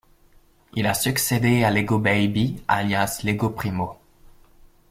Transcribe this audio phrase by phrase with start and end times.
[0.73, 3.99] Il a succédé à Lego Baby, alias Lego Primo.